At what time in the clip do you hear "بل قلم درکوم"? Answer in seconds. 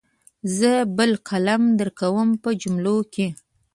0.97-2.29